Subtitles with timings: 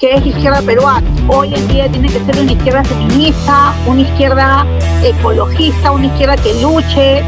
[0.00, 1.06] que es izquierda peruana.
[1.28, 4.66] Hoy en día tiene que ser una izquierda feminista, una izquierda
[5.04, 7.22] ecologista, una izquierda que luche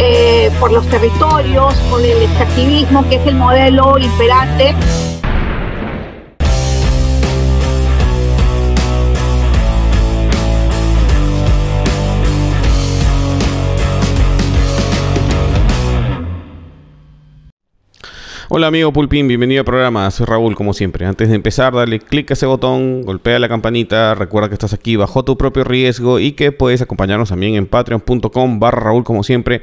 [0.00, 4.74] eh, por los territorios, por el extractivismo, que es el modelo imperante.
[18.56, 20.08] Hola amigo Pulpín, bienvenido al programa.
[20.12, 21.04] Soy Raúl, como siempre.
[21.06, 24.94] Antes de empezar, dale clic a ese botón, golpea la campanita, recuerda que estás aquí
[24.94, 29.62] bajo tu propio riesgo y que puedes acompañarnos también en patreon.com barra Raúl, como siempre,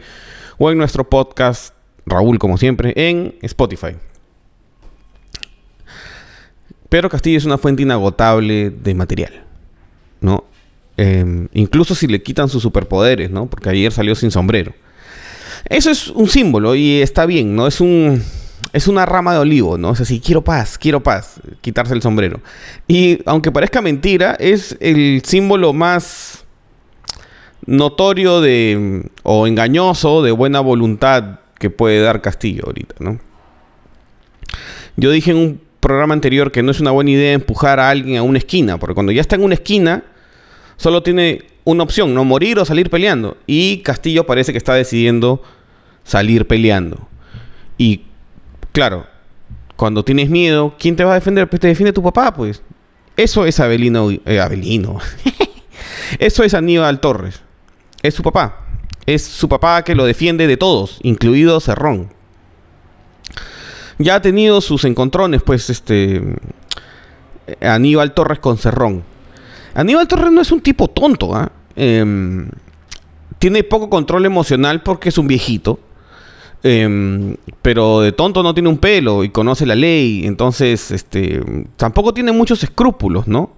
[0.57, 1.73] o en nuestro podcast
[2.05, 3.95] Raúl, como siempre, en Spotify.
[6.89, 9.45] Pedro Castillo es una fuente inagotable de material,
[10.19, 10.43] ¿no?
[10.97, 13.45] Em, incluso si le quitan sus superpoderes, ¿no?
[13.45, 14.73] Porque ayer salió sin sombrero.
[15.69, 17.67] Eso es un símbolo y está bien, ¿no?
[17.67, 18.21] Es un
[18.73, 19.89] es una rama de olivo, ¿no?
[19.89, 22.39] O sea, si quiero paz, quiero paz, quitarse el sombrero.
[22.87, 26.45] Y aunque parezca mentira, es el símbolo más
[27.65, 33.19] notorio de o engañoso de buena voluntad que puede dar Castillo ahorita, ¿no?
[34.97, 38.17] Yo dije en un programa anterior que no es una buena idea empujar a alguien
[38.17, 40.03] a una esquina, porque cuando ya está en una esquina,
[40.77, 43.37] solo tiene una opción, no morir o salir peleando.
[43.47, 45.41] Y Castillo parece que está decidiendo
[46.03, 47.07] salir peleando.
[47.77, 48.05] Y
[48.71, 49.05] claro,
[49.75, 51.49] cuando tienes miedo, ¿quién te va a defender?
[51.49, 52.61] Pues te defiende tu papá, pues.
[53.17, 54.09] Eso es Abelino.
[54.11, 54.99] Eh, Abelino.
[56.19, 57.41] Eso es Aníbal Torres.
[58.03, 58.65] Es su papá.
[59.05, 62.13] Es su papá que lo defiende de todos, incluido Cerrón.
[63.97, 66.21] Ya ha tenido sus encontrones, pues, este.
[67.59, 69.03] Aníbal Torres con Cerrón.
[69.73, 71.49] Aníbal Torres no es un tipo tonto.
[71.75, 72.49] Em,
[73.39, 75.79] tiene poco control emocional porque es un viejito.
[76.63, 81.41] Em, pero de tonto no tiene un pelo y conoce la ley, entonces este,
[81.75, 83.51] tampoco tiene muchos escrúpulos, ¿no?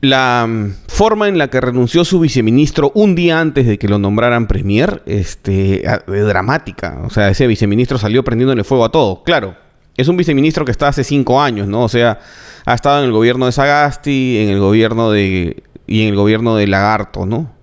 [0.00, 3.98] La mm, forma en la que renunció su viceministro un día antes de que lo
[3.98, 7.00] nombraran premier, este, es dramática.
[7.04, 9.22] O sea, ese viceministro salió prendiéndole fuego a todo.
[9.22, 9.56] Claro,
[9.96, 11.82] es un viceministro que está hace cinco años, ¿no?
[11.82, 12.18] O sea,
[12.64, 16.54] ha estado en el gobierno de Sagasti, en el gobierno de y en el gobierno
[16.56, 17.57] de Lagarto, ¿no?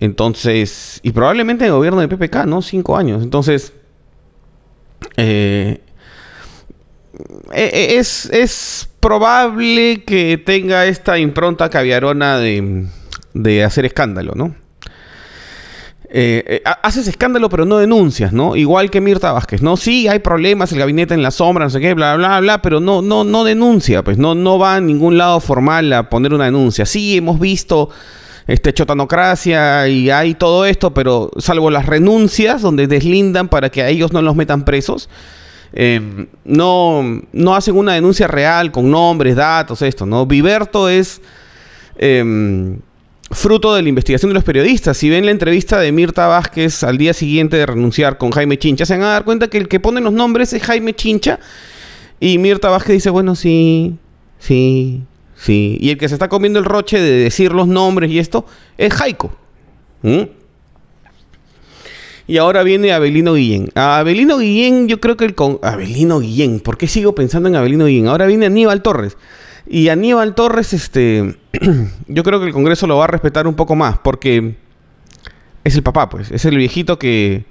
[0.00, 2.62] Entonces, y probablemente en el gobierno de PPK, ¿no?
[2.62, 3.22] Cinco años.
[3.22, 3.72] Entonces,
[5.16, 5.80] eh,
[7.52, 12.86] e, e, es, es, probable que tenga esta impronta caviarona de,
[13.34, 14.56] de hacer escándalo, ¿no?
[16.08, 18.56] Eh, eh, haces escándalo pero no denuncias, ¿no?
[18.56, 19.76] Igual que Mirta Vázquez, ¿no?
[19.76, 22.80] Sí, hay problemas, el gabinete en la sombra, no sé qué, bla, bla, bla, pero
[22.80, 26.44] no, no, no denuncia, pues no, no va a ningún lado formal a poner una
[26.44, 26.86] denuncia.
[26.86, 27.90] Sí, hemos visto
[28.46, 33.88] este, chotanocracia y hay todo esto, pero salvo las renuncias donde deslindan para que a
[33.88, 35.08] ellos no los metan presos,
[35.72, 40.24] eh, no, no hacen una denuncia real con nombres, datos, esto, ¿no?
[40.26, 41.20] Viverto es
[41.98, 42.78] em,
[43.30, 44.96] fruto de la investigación de los periodistas.
[44.96, 48.86] Si ven la entrevista de Mirta Vázquez al día siguiente de renunciar con Jaime Chincha,
[48.86, 51.40] se van a dar cuenta que el que pone los nombres es Jaime Chincha
[52.20, 53.96] y Mirta Vázquez dice, bueno, sí,
[54.38, 55.02] sí,
[55.36, 58.46] Sí, y el que se está comiendo el roche de decir los nombres y esto
[58.78, 59.36] es Jaico.
[60.02, 60.22] ¿Mm?
[62.28, 63.70] Y ahora viene Abelino Guillén.
[63.74, 65.60] A Abelino Guillén, yo creo que el con.
[65.62, 68.08] Abelino Guillén, ¿por qué sigo pensando en Abelino Guillén?
[68.08, 69.16] Ahora viene Aníbal Torres.
[69.68, 71.36] Y Aníbal Torres, este.
[72.08, 74.56] yo creo que el Congreso lo va a respetar un poco más, porque
[75.62, 76.32] es el papá, pues.
[76.32, 77.44] Es el viejito que.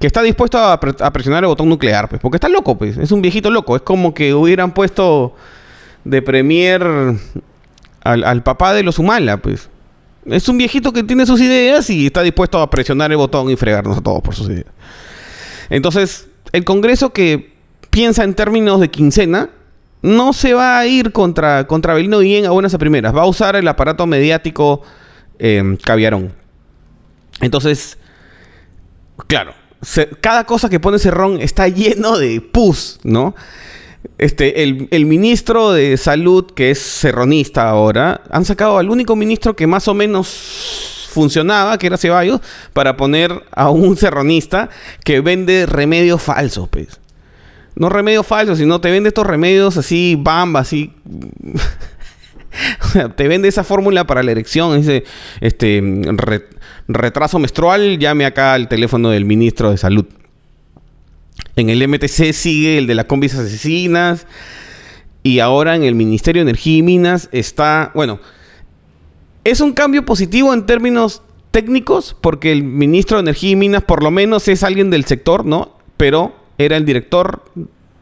[0.00, 2.20] que está dispuesto a, a presionar el botón nuclear, pues.
[2.20, 2.96] Porque está loco, pues.
[2.96, 3.76] Es un viejito loco.
[3.76, 5.36] Es como que hubieran puesto
[6.04, 6.82] de premier
[8.02, 9.68] al, papá de los Humala, pues.
[10.26, 13.56] Es un viejito que tiene sus ideas y está dispuesto a presionar el botón y
[13.56, 14.66] fregarnos a todos por sus ideas.
[15.68, 17.52] Entonces, el Congreso que
[17.90, 19.50] piensa en términos de quincena
[20.00, 23.14] no se va a ir contra, contra Belino Guillén a buenas a primeras.
[23.14, 24.82] Va a usar el aparato mediático
[25.38, 26.32] eh, caviarón.
[27.40, 27.98] Entonces,
[29.26, 29.54] claro,
[30.20, 33.34] cada cosa que pone Cerrón está lleno de pus, ¿no?
[34.18, 39.66] Este, el, ministro de salud, que es serronista ahora, han sacado al único ministro que
[39.66, 42.40] más o menos funcionaba, que era Ceballos,
[42.72, 44.70] para poner a un serronista
[45.04, 47.00] que vende remedios falsos, pues.
[47.74, 50.92] No remedios falsos, sino te vende estos remedios así, bamba, así.
[53.16, 55.04] te vende esa fórmula para la erección, dice,
[55.40, 55.82] este,
[56.88, 60.06] retraso menstrual, llame acá al teléfono del ministro de salud.
[61.56, 64.26] En el MTC sigue el de las combis asesinas.
[65.22, 68.18] Y ahora en el Ministerio de Energía y Minas está, bueno,
[69.44, 71.22] es un cambio positivo en términos
[71.52, 75.44] técnicos, porque el ministro de Energía y Minas por lo menos es alguien del sector,
[75.44, 75.76] ¿no?
[75.96, 77.44] Pero era el director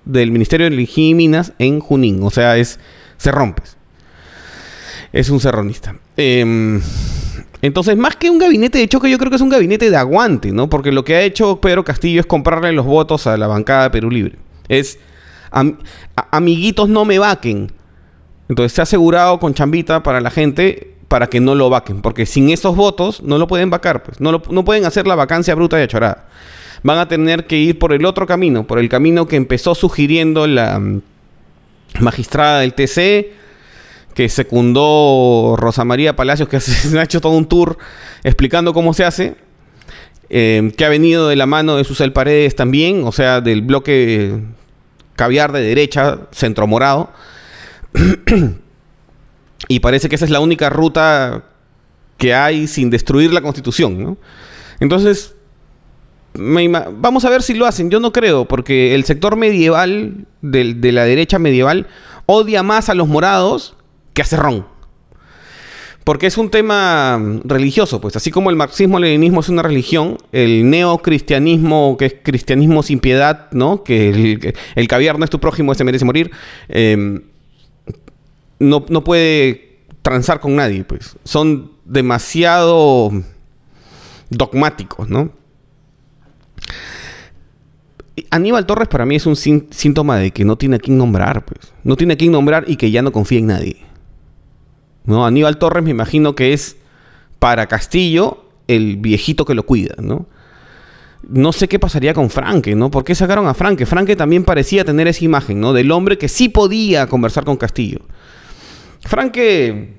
[0.05, 2.23] del Ministerio de Energía y Minas en Junín.
[2.23, 2.79] O sea, es
[3.19, 3.63] se rompe.
[5.13, 5.97] Es un serronista.
[6.17, 6.81] Em,
[7.63, 10.51] entonces, más que un gabinete de choque, yo creo que es un gabinete de aguante,
[10.53, 10.71] ¿no?
[10.71, 13.91] Porque lo que ha hecho Pedro Castillo es comprarle los votos a la bancada de
[13.91, 14.37] Perú Libre.
[14.69, 14.99] Es,
[16.31, 17.73] amiguitos no me vaquen.
[18.49, 22.01] Entonces se ha asegurado con chambita para la gente para que no lo vaquen.
[22.01, 24.21] Porque sin esos votos no lo pueden vacar, pues.
[24.21, 26.29] No, no pueden hacer la vacancia bruta y achorada.
[26.83, 30.47] Van a tener que ir por el otro camino, por el camino que empezó sugiriendo
[30.47, 31.03] la mm,
[32.01, 33.33] magistrada del TC,
[34.15, 36.57] que secundó Rosa María Palacios, que
[36.99, 37.79] ha hecho todo un tour
[38.25, 39.37] explicando cómo se hace,
[40.29, 44.41] eh, que ha venido de la mano de Susel Paredes también, o sea, del bloque
[45.17, 47.11] caviar de derecha, centro morado.
[49.69, 51.45] y parece que esa es la única ruta
[52.17, 54.19] que hay sin destruir la constitución,
[54.79, 55.35] Entonces,
[56.35, 57.91] vamos a ver si lo hacen.
[57.91, 61.87] Yo no creo, porque el sector medieval, de la derecha medieval,
[62.27, 63.75] odia más a los morados
[64.21, 64.67] que a Cerrón.
[66.05, 71.97] Porque es un tema religioso, pues así como el marxismo-leninismo es una religión, el neocristianismo,
[71.99, 73.83] que es cristianismo sin piedad, ¿no?
[73.85, 76.31] Que el, caviar no es tu prójimo, ese merece morir,
[76.69, 77.23] em,
[78.59, 81.17] no, no puede transar con nadie, pues.
[81.25, 83.13] Son demasiado
[84.31, 85.33] dogmáticos, ¿no?
[88.31, 91.73] Aníbal Torres para mí es un síntoma de que no tiene a quién nombrar, pues.
[91.85, 93.90] No tiene a quién nombrar y que ya no confía en nadie.
[95.05, 95.27] ¿No?
[95.27, 96.77] Aníbal Torres me imagino que es
[97.39, 100.27] para Castillo el viejito que lo cuida, ¿no?
[101.23, 102.91] No sé qué pasaría con Franke, ¿no?
[102.91, 103.85] ¿Por qué sacaron a Franke?
[103.85, 105.73] Franke también parecía tener esa imagen, ¿no?
[105.73, 108.01] Del hombre que sí podía conversar con Castillo.
[109.05, 109.97] Franke...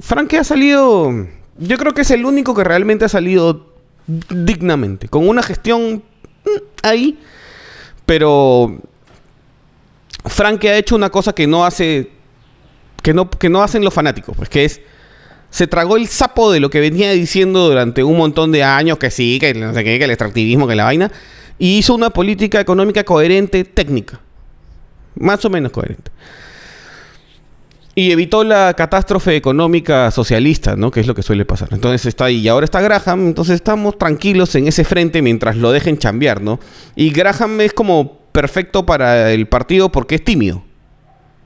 [0.00, 1.26] Franke ha salido...
[1.58, 3.74] Yo creo que es el único que realmente ha salido
[4.06, 6.02] dignamente, con una gestión
[6.44, 7.18] mm, ahí,
[8.04, 8.78] pero
[10.24, 12.10] Franke ha hecho una cosa que no hace
[13.06, 14.80] que no, que no hacen los fanáticos, pues que es
[15.48, 19.12] se tragó el sapo de lo que venía diciendo durante un montón de años, que
[19.12, 21.12] sí, que no sé que el extractivismo, que la vaina,
[21.56, 24.18] y hizo una política económica coherente, técnica,
[25.14, 26.10] más o menos coherente.
[27.94, 30.90] Y evitó la catástrofe económica socialista, ¿no?
[30.90, 31.68] Que es lo que suele pasar.
[31.70, 32.40] Entonces está ahí.
[32.40, 33.28] Y ahora está Graham.
[33.28, 36.60] Entonces estamos tranquilos en ese frente mientras lo dejen chambear, ¿no?
[36.94, 40.65] Y Graham es como perfecto para el partido porque es tímido.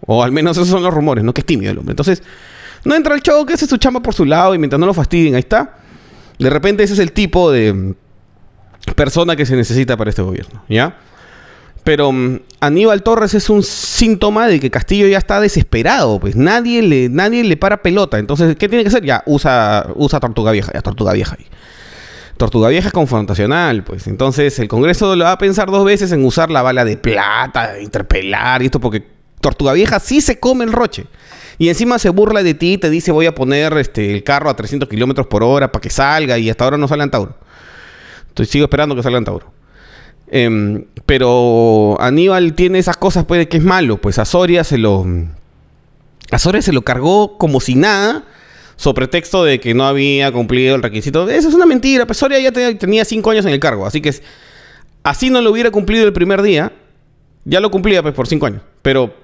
[0.06, 1.34] O al menos esos son los rumores, ¿no?
[1.34, 1.92] Que es tímido el hombre.
[1.92, 2.22] Entonces,
[2.84, 5.34] no entra el choque, hace su chamba por su lado y mientras no lo fastidien,
[5.34, 5.76] ahí está.
[6.38, 7.94] De repente ese es el tipo de mm,
[8.94, 10.96] persona que se necesita para este gobierno, ¿ya?
[11.84, 16.82] Pero mm, Aníbal Torres es un síntoma de que Castillo ya está desesperado, pues nadie
[16.82, 18.18] le, nadie le para pelota.
[18.18, 19.04] Entonces, ¿qué tiene que hacer?
[19.04, 21.46] Ya, usa, usa Tortuga Vieja, ya, Tortuga Vieja ahí.
[22.38, 24.06] Tortuga Vieja es confrontacional, pues.
[24.06, 27.78] Entonces, el Congreso lo va a pensar dos veces en usar la bala de plata,
[27.78, 31.06] interpelar y esto porque Tortuga Vieja sí se come el roche.
[31.58, 34.48] Y encima se burla de ti y te dice voy a poner este, el carro
[34.48, 37.34] a 300 kilómetros por hora para que salga y hasta ahora no sale Antauro.
[38.28, 39.52] Entonces sigo esperando que salga Antauro.
[40.28, 43.98] Em, pero Aníbal tiene esas cosas pues, que es malo.
[43.98, 45.04] Pues a Soria se lo...
[46.30, 48.24] A Soria se lo cargó como si nada
[48.76, 51.28] sobre pretexto de que no había cumplido el requisito.
[51.28, 52.06] Eso es una mentira.
[52.06, 53.84] Pues Soria ya tenía cinco años en el cargo.
[53.84, 54.14] Así que
[55.02, 56.72] así no lo hubiera cumplido el primer día.
[57.44, 58.62] Ya lo cumplía pues por cinco años.
[58.80, 59.14] Pero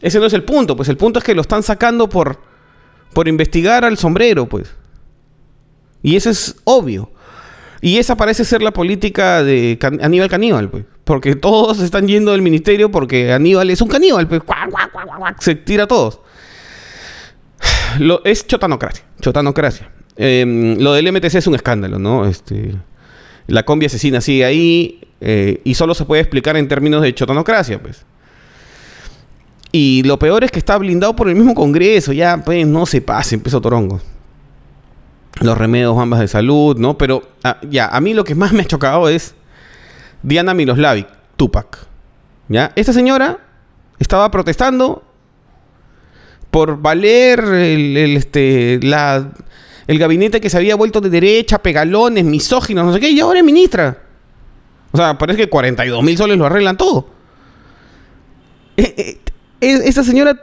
[0.00, 2.40] ese no es el punto, pues el punto es que lo están sacando por,
[3.12, 4.74] por investigar al sombrero, pues.
[6.02, 7.10] Y eso es obvio.
[7.82, 10.84] Y esa parece ser la política de Aníbal Caníbal, pues.
[11.04, 14.42] Porque todos están yendo del ministerio porque Aníbal es un caníbal, pues.
[15.40, 16.20] Se tira a todos.
[17.98, 19.04] Lo, es chotanocracia.
[19.20, 19.90] Chotanocracia.
[20.16, 22.26] Em, lo del MTC es un escándalo, ¿no?
[22.26, 22.74] Este,
[23.46, 27.80] la combi asesina sigue ahí eh, y solo se puede explicar en términos de chotanocracia,
[27.80, 28.04] pues.
[29.72, 32.12] Y lo peor es que está blindado por el mismo Congreso.
[32.12, 34.00] Ya, pues, no se pase, empezó Torongo.
[35.40, 36.98] Los remedios ambas de salud, ¿no?
[36.98, 39.34] Pero, ah, ya, a mí lo que más me ha chocado es
[40.22, 41.86] Diana Miloslavic, Tupac.
[42.48, 42.72] ¿Ya?
[42.74, 43.38] Esta señora
[44.00, 45.04] estaba protestando
[46.50, 49.30] por valer el, este, la,
[49.86, 53.38] el gabinete que se había vuelto de derecha, pegalones, misóginos, no sé qué, y ahora
[53.38, 53.98] es ministra.
[54.90, 57.08] O sea, parece que 42 mil soles lo arreglan todo.
[58.76, 59.20] Eh, eh,
[59.60, 60.40] esa señora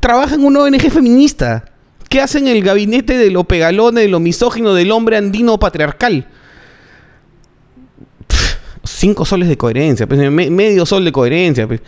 [0.00, 1.72] trabaja en una ONG feminista.
[2.08, 6.28] ¿Qué hace en el gabinete de lo pegalone, de lo misógino, del hombre andino patriarcal?
[8.86, 11.66] cinco soles de coherencia, pues, medio sol de coherencia.
[11.66, 11.80] Pues.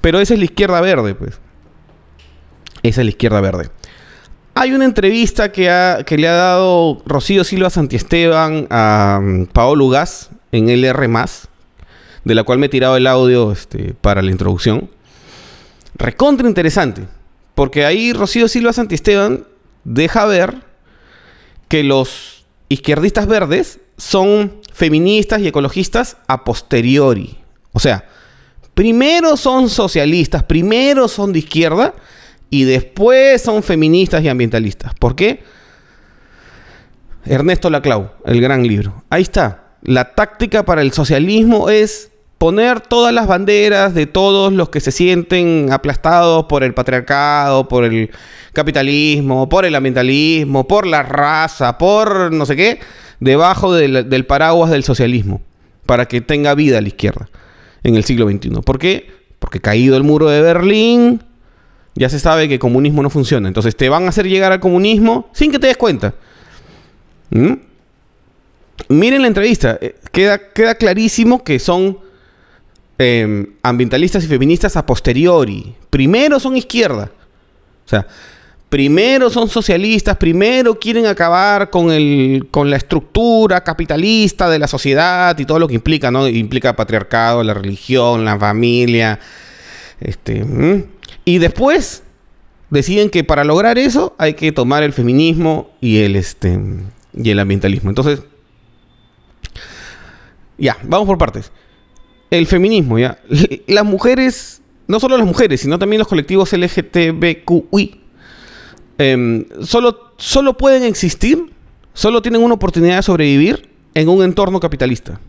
[0.00, 1.38] Pero esa es la izquierda verde, pues.
[2.82, 3.70] Esa es la izquierda verde.
[4.54, 10.68] Hay una entrevista que, le ha dado Rocío Silva Santiesteban a um, Paolo Gas en
[10.68, 11.08] LR+,
[12.24, 14.90] de la cual me he tirado el audio este, para la introducción.
[15.94, 17.06] Recontra interesante,
[17.54, 19.46] porque ahí Rocío Silva Santisteban
[19.84, 20.62] deja ver
[21.68, 27.38] que los izquierdistas verdes son feministas y ecologistas a posteriori.
[27.72, 28.06] O sea,
[28.74, 31.94] primero son socialistas, primero son de izquierda
[32.50, 34.92] y después son feministas y ambientalistas.
[34.98, 35.42] ¿Por qué?
[37.24, 39.04] Ernesto Laclau, el gran libro.
[39.10, 39.76] Ahí está.
[39.82, 42.11] La táctica para el socialismo es
[42.42, 47.84] poner todas las banderas de todos los que se sienten aplastados por el patriarcado, por
[47.84, 48.10] el
[48.52, 52.80] capitalismo, por el ambientalismo, por la raza, por no sé qué,
[53.20, 55.40] debajo del, paraguas del socialismo,
[55.86, 57.28] para que tenga vida la izquierda
[57.84, 58.50] en el siglo XXI.
[58.64, 59.08] ¿Por qué?
[59.38, 61.22] Porque caído el muro de Berlín,
[61.94, 63.46] ya se sabe que el comunismo no funciona.
[63.46, 66.12] Entonces te van a hacer llegar al comunismo sin que te des cuenta.
[67.30, 67.52] ¿Mm?
[68.88, 72.10] Miren la entrevista, eh, queda, queda clarísimo que son
[72.98, 75.74] em, ambientalistas y feministas a posteriori.
[75.90, 77.10] Primero son izquierda.
[77.84, 78.06] O sea,
[78.68, 85.38] primero son socialistas, primero quieren acabar con, el, con la estructura capitalista de la sociedad
[85.38, 86.26] y todo lo que implica, ¿no?
[86.26, 89.18] Implica patriarcado, la religión, la familia.
[90.00, 90.44] Este,
[91.24, 92.02] y después
[92.70, 96.58] deciden que para lograr eso hay que tomar el feminismo y el, este,
[97.12, 97.90] y el ambientalismo.
[97.90, 98.22] Entonces,
[100.56, 101.52] ya, vamos por partes.
[102.32, 103.18] El feminismo, ya.
[103.66, 108.00] Las mujeres, no solo las mujeres, sino también los colectivos LGTBQI,
[108.96, 111.52] em, solo, solo pueden existir,
[111.92, 115.20] solo tienen una oportunidad de sobrevivir en un entorno capitalista.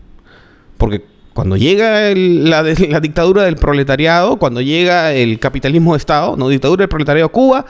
[0.78, 6.48] Porque cuando llega la, la, dictadura del proletariado, cuando llega el capitalismo de Estado, no,
[6.48, 7.66] dictadura del proletariado Cuba,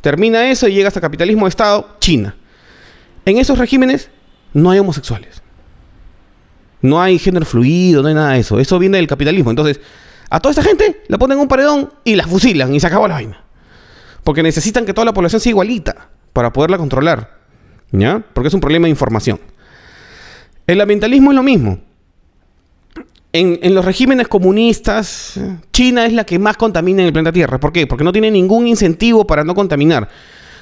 [0.00, 2.34] termina eso y llega hasta capitalismo de Estado China.
[3.24, 4.10] En esos regímenes
[4.52, 5.43] no hay homosexuales.
[6.84, 8.60] No hay género fluido, no hay nada de eso.
[8.60, 9.48] Eso viene del capitalismo.
[9.48, 9.80] Entonces,
[10.28, 13.08] a toda esta gente la ponen en un paredón y la fusilan y se acabó
[13.08, 13.42] la vaina.
[14.22, 17.38] Porque necesitan que toda la población sea igualita para poderla controlar.
[17.90, 18.22] ¿Ya?
[18.34, 19.40] Porque es un problema de información.
[20.66, 21.78] El ambientalismo es lo mismo.
[23.32, 25.40] En, en, los regímenes comunistas,
[25.72, 27.58] China es la que más contamina en el planeta Tierra.
[27.58, 27.86] ¿Por qué?
[27.86, 30.10] Porque no tiene ningún incentivo para no contaminar.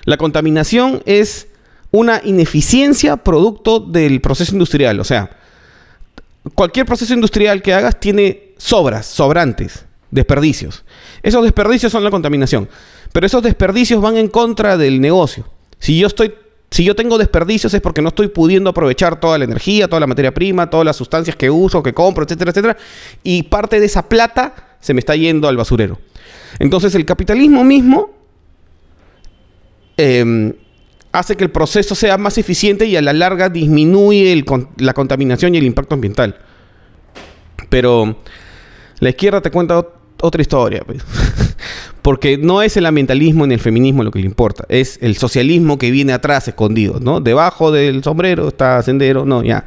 [0.04, 1.48] La contaminación es
[1.90, 5.00] una ineficiencia producto del proceso industrial.
[5.00, 5.41] O sea,
[6.54, 10.84] cualquier proceso industrial que hagas tiene sobras, sobrantes, desperdicios.
[11.22, 12.68] Esos desperdicios son la contaminación.
[13.12, 15.48] Pero esos desperdicios van en contra del negocio.
[15.78, 16.34] Si yo estoy
[16.70, 20.06] si yo tengo desperdicios es porque no estoy pudiendo aprovechar toda la energía, toda la
[20.06, 22.78] materia prima, todas las sustancias que uso, que compro, etcétera, etcétera.
[23.22, 25.98] Y parte de esa plata se me está yendo al basurero.
[26.58, 28.10] Entonces el capitalismo mismo
[29.98, 30.54] eh,
[31.12, 34.44] hace que el proceso sea más eficiente y a la larga disminuye
[34.78, 36.36] la contaminación y el impacto ambiental.
[37.68, 38.16] Pero
[38.98, 39.86] la izquierda te cuenta
[40.22, 40.82] otra historia.
[40.84, 41.02] Pues.
[42.02, 45.78] Porque no es el ambientalismo ni el feminismo lo que le importa, es el socialismo
[45.78, 47.20] que viene atrás escondido, ¿no?
[47.20, 49.66] Debajo del sombrero está Sendero, no, ya.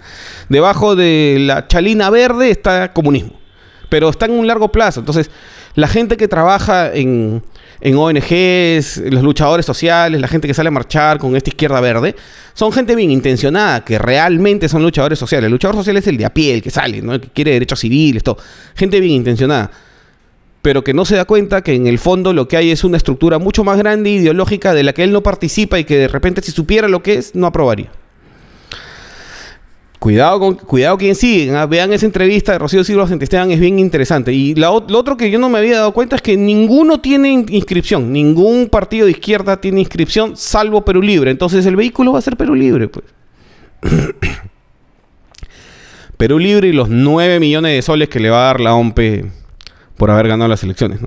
[0.49, 3.39] Debajo de la chalina verde está comunismo.
[3.87, 4.99] Pero está en un largo plazo.
[4.99, 5.29] Entonces,
[5.75, 7.41] la gente que trabaja en,
[7.81, 12.15] en ONGs, los luchadores sociales, la gente que sale a marchar con esta izquierda verde,
[12.53, 15.47] son gente bien intencionada, que realmente son luchadores sociales.
[15.47, 17.13] El luchador social es el de a pie, el que sale, ¿no?
[17.13, 18.37] el que quiere derechos civiles, todo.
[18.75, 19.71] Gente bien intencionada.
[20.61, 22.97] Pero que no se da cuenta que en el fondo lo que hay es una
[22.97, 26.41] estructura mucho más grande ideológica de la que él no participa y que de repente
[26.41, 27.91] si supiera lo que es, no aprobaría.
[29.99, 31.55] Cuidado con cuidado quien sigue.
[31.55, 31.65] ¿ah?
[31.65, 34.33] Vean esa entrevista de Rocío Silva Esteban, es bien interesante.
[34.33, 38.11] Y lo otro que yo no me había dado cuenta es que ninguno tiene inscripción.
[38.11, 41.31] Ningún partido de izquierda tiene inscripción, salvo Perú Libre.
[41.31, 43.05] Entonces el vehículo va a ser Perú Libre, pues.
[46.17, 49.25] Perú Libre y los 9 millones de soles que le va a dar la OMPE
[49.97, 50.99] por haber ganado las elecciones.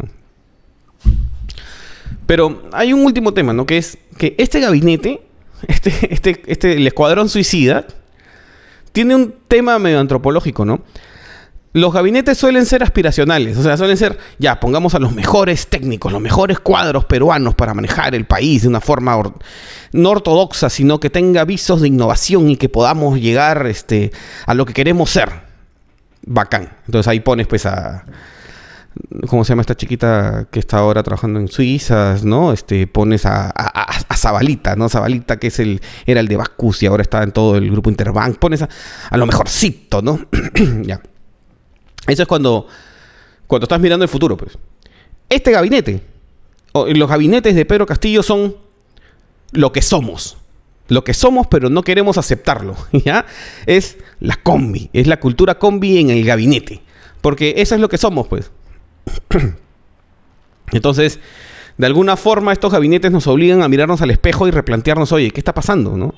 [2.26, 3.64] Pero hay un último tema, ¿no?
[3.64, 5.23] Que es que este gabinete,
[5.68, 7.87] este, este, este, el escuadrón suicida,
[8.99, 10.81] tiene un tema medio antropológico, ¿no?
[11.73, 16.11] Los gabinetes suelen ser aspiracionales, o sea, suelen ser, ya, pongamos a los mejores técnicos,
[16.11, 19.23] los mejores cuadros peruanos para manejar el país de una forma
[19.93, 24.11] no ortodoxa, sino que tenga visos de innovación y que podamos llegar este,
[24.47, 25.31] a lo que queremos ser.
[26.26, 26.69] Bacán.
[26.87, 28.05] Entonces ahí pones pues a,
[29.28, 32.52] ¿cómo se llama esta chiquita que está ahora trabajando en Suiza, ¿no?
[32.52, 34.88] Este, pones a, a, Zabalita, ¿no?
[34.88, 37.90] Zabalita, que es el, era el de Bacus y ahora está en todo el grupo
[37.90, 38.38] Interbank.
[38.38, 38.69] Pones a,
[39.11, 40.21] a lo mejorcito, ¿no?
[40.83, 41.00] ya.
[42.07, 42.67] Eso es cuando,
[43.47, 44.59] cuando estás mirando el futuro, pues.
[45.28, 46.02] Este gabinete,
[46.75, 48.57] los gabinetes de Pedro Castillo son
[49.52, 50.37] lo que somos.
[50.88, 53.26] Lo que somos, pero no queremos aceptarlo, ¿ya?
[53.67, 56.81] Es la combi, es la cultura combi en el gabinete.
[57.21, 58.50] Porque eso es lo que somos, pues.
[60.72, 61.20] Entonces,
[61.76, 65.40] de alguna forma estos gabinetes nos obligan a mirarnos al espejo y replantearnos, oye, ¿qué
[65.40, 65.96] está pasando?
[65.96, 66.14] ¿no?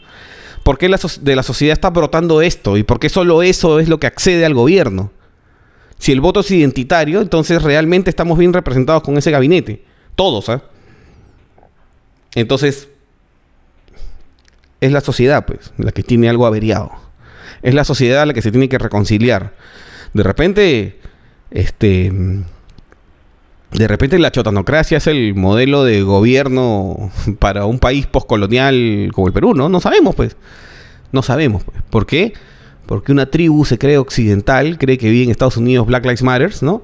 [0.62, 2.76] ¿Por qué de la sociedad está brotando esto?
[2.76, 5.12] ¿Y por qué solo eso es lo que accede al gobierno?
[5.98, 9.84] Si el voto es identitario, entonces realmente estamos bien representados con ese gabinete.
[10.16, 10.62] Todos, ¿ah?
[12.34, 12.88] Entonces,
[14.80, 16.90] es la sociedad, pues, la que tiene algo averiado.
[17.62, 19.54] Es la sociedad la que se tiene que reconciliar.
[20.14, 21.00] De repente,
[21.50, 22.12] este
[23.72, 29.32] de repente la chotanocracia es el modelo de gobierno para un país postcolonial como el
[29.32, 29.68] Perú, ¿no?
[29.68, 30.36] No sabemos, pues.
[31.12, 31.78] No sabemos, pues.
[31.88, 32.32] ¿Por qué?
[32.86, 36.52] Porque una tribu se cree occidental, cree que vive en Estados Unidos Black Lives Matter,
[36.62, 36.82] ¿no?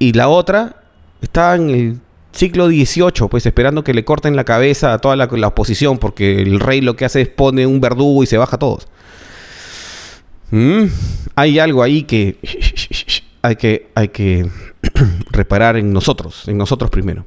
[0.00, 0.82] Y la otra
[1.22, 1.98] está en el
[2.32, 6.58] siglo XVIII, pues esperando que le corten la cabeza a toda la, oposición, porque el
[6.58, 8.88] rey lo que hace es pone un verdugo y se baja a todos.
[10.50, 10.86] ¿Mm?
[11.36, 12.36] Hay algo ahí que
[13.42, 14.50] hay que, hay que
[15.34, 17.24] reparar en nosotros, en nosotros primero.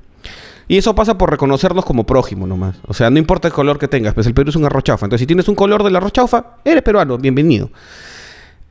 [0.68, 2.76] Y eso pasa por reconocernos como prójimo nomás.
[2.88, 5.06] O sea, no importa el color que tengas, pues el Perú es un arrochaufa.
[5.06, 7.70] Entonces, si tienes un color de la arrochaufa, eres peruano, bienvenido.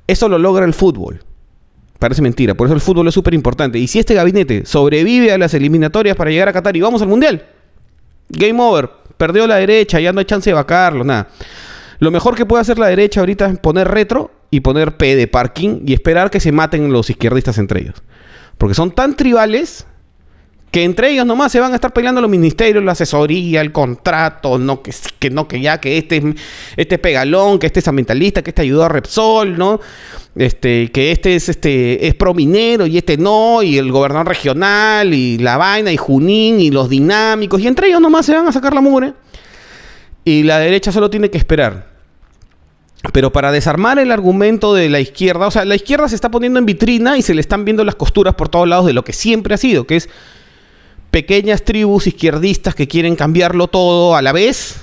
[0.07, 1.21] Eso lo logra el fútbol.
[1.99, 3.78] Parece mentira, por eso el fútbol es súper importante.
[3.78, 7.09] Y si este gabinete sobrevive a las eliminatorias para llegar a Qatar y vamos al
[7.09, 7.47] Mundial,
[8.28, 11.28] game over, perdió la derecha, ya no hay chance de vacarlo, nada.
[11.99, 15.26] Lo mejor que puede hacer la derecha ahorita es poner retro y poner P de
[15.26, 18.02] parking y esperar que se maten los izquierdistas entre ellos.
[18.59, 19.87] Porque son tan tribales
[20.71, 24.59] que entre ellos nomás se van a estar peleando los ministerios, la asesoría, el contrato,
[24.59, 26.35] no que, que no que ya que este
[26.77, 29.81] este pegalón, que este es ambientalista, que este ayudó a Repsol, ¿no?
[30.35, 35.39] Este, que este es este es prominero y este no, y el gobernador regional y
[35.39, 38.75] la vaina y Junín y los dinámicos y entre ellos nomás se van a sacar
[38.75, 39.15] la mugre.
[40.25, 41.96] Y la derecha solo tiene que esperar
[43.13, 46.59] pero para desarmar el argumento de la izquierda, o sea, la izquierda se está poniendo
[46.59, 49.13] en vitrina y se le están viendo las costuras por todos lados de lo que
[49.13, 50.09] siempre ha sido, que es
[51.11, 54.81] pequeñas tribus izquierdistas que quieren cambiarlo todo a la vez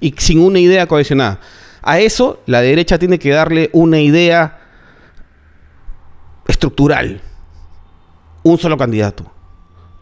[0.00, 1.40] y sin una idea cohesionada.
[1.82, 4.58] A eso la derecha tiene que darle una idea
[6.46, 7.20] estructural.
[8.42, 9.30] Un solo candidato.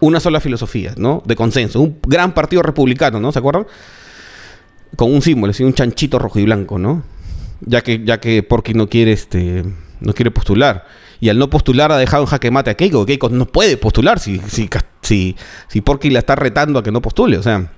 [0.00, 1.22] Una sola filosofía, ¿no?
[1.26, 1.80] De consenso.
[1.80, 3.32] Un gran partido republicano, ¿no?
[3.32, 3.66] ¿Se acuerdan?
[4.96, 7.02] Con un símbolo, así un chanchito rojo y blanco, ¿no?
[7.60, 9.64] Ya que, ya que Porky no quiere, este,
[10.00, 10.86] no quiere postular.
[11.20, 13.04] Y al no postular ha dejado en jaque mate a Keiko.
[13.04, 14.68] Keiko no puede postular si, si,
[15.02, 17.38] si, si Porky la está retando a que no postule.
[17.38, 17.70] O sea,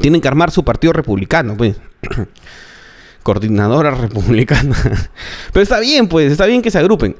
[0.00, 1.76] tienen que armar su partido republicano, pues.
[3.22, 4.76] Coordinadora republicana.
[5.52, 7.16] Pero está bien, pues, está bien que se agrupen.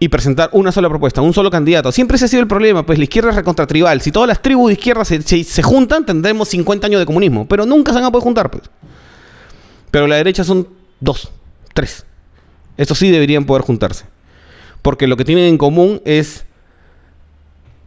[0.00, 1.90] Y presentar una sola propuesta, un solo candidato.
[1.90, 4.00] Siempre ese ha sido el problema, pues la izquierda es recontratribal.
[4.00, 7.48] Si todas las tribus de izquierda se, se, se juntan, tendremos 50 años de comunismo.
[7.48, 8.62] Pero nunca se van a poder juntar, pues.
[9.90, 10.68] Pero la derecha son
[11.00, 11.30] dos,
[11.74, 12.04] tres.
[12.76, 14.04] Estos sí deberían poder juntarse.
[14.82, 16.44] Porque lo que tienen en común es.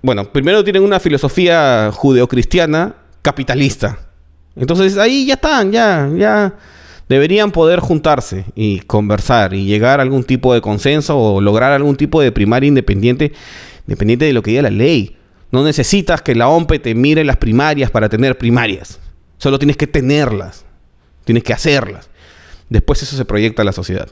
[0.01, 3.99] Bueno, primero tienen una filosofía judeocristiana capitalista.
[4.55, 6.55] Entonces ahí ya están, ya, ya
[7.07, 11.95] deberían poder juntarse y conversar y llegar a algún tipo de consenso o lograr algún
[11.95, 13.31] tipo de primaria independiente,
[13.87, 15.17] independiente de lo que diga la ley.
[15.51, 18.99] No necesitas que la OMPE te mire las primarias para tener primarias.
[19.37, 20.65] Solo tienes que tenerlas.
[21.23, 22.09] Tienes que hacerlas.
[22.69, 24.09] Después eso se proyecta a la sociedad.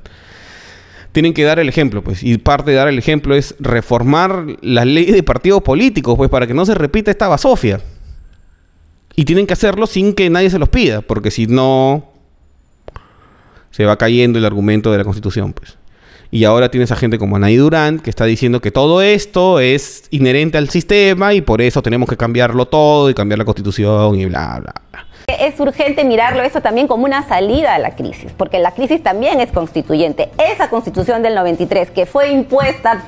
[1.11, 2.23] Tienen que dar el ejemplo, pues.
[2.23, 6.45] Y parte de dar el ejemplo es reformar la ley de partidos políticos, pues, para
[6.45, 7.81] que no se repita esta basofia.
[9.15, 12.11] Y tienen que hacerlo sin que nadie se los pida, porque si no,
[13.71, 15.77] se va cayendo el argumento de la Constitución, pues.
[16.31, 20.03] Y ahora tienes a gente como Anaí Durán que está diciendo que todo esto es
[20.11, 24.25] inherente al sistema y por eso tenemos que cambiarlo todo y cambiar la Constitución y
[24.25, 25.08] bla, bla, bla.
[25.39, 29.39] Es urgente mirarlo eso también como una salida a la crisis, porque la crisis también
[29.39, 30.29] es constituyente.
[30.37, 33.03] Esa constitución del 93 que fue impuesta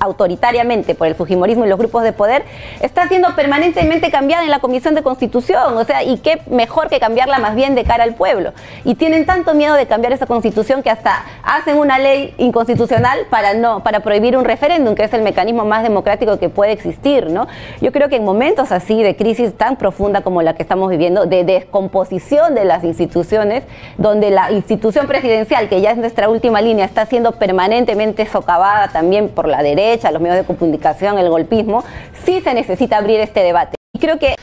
[0.00, 2.44] autoritariamente por el Fujimorismo y los grupos de poder,
[2.80, 5.76] está siendo permanentemente cambiada en la Comisión de Constitución.
[5.76, 8.52] O sea, y qué mejor que cambiarla más bien de cara al pueblo.
[8.84, 13.54] Y tienen tanto miedo de cambiar esa Constitución que hasta hacen una ley inconstitucional para
[13.54, 17.46] no para prohibir un referéndum, que es el mecanismo más democrático que puede existir, ¿no?
[17.80, 21.26] Yo creo que en momentos así de crisis tan profunda como la que estamos viviendo,
[21.26, 23.64] de descomposición de las instituciones,
[23.96, 29.28] donde la institución presidencial, que ya es nuestra última línea, está siendo permanentemente socavada también
[29.28, 31.84] por la derecha, a los medios de comunicación, el golpismo,
[32.24, 33.76] sí se necesita abrir este debate.
[33.94, 34.34] Y creo que...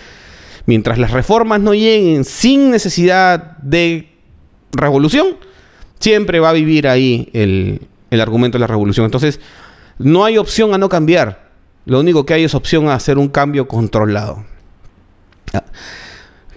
[0.66, 4.10] Mientras las reformas no lleguen sin necesidad de
[4.72, 5.38] revolución,
[6.00, 9.06] siempre va a vivir ahí el, el argumento de la revolución.
[9.06, 9.40] Entonces,
[10.00, 11.50] no hay opción a no cambiar.
[11.86, 14.44] Lo único que hay es opción a hacer un cambio controlado.
[15.54, 15.64] Ah,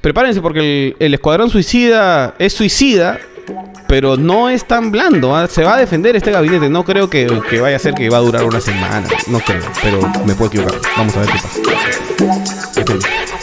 [0.00, 3.18] prepárense porque el, escuadrón suicida es suicida
[3.86, 5.34] pero no es tan blando.
[5.34, 5.46] ¿ah?
[5.48, 6.68] Se va a defender este gabinete.
[6.68, 9.08] No creo que, que vaya a ser que va a durar una semana.
[9.28, 10.80] No creo, pero me puedo equivocar.
[10.96, 11.38] Vamos a ver qué
[12.84, 13.37] pasa.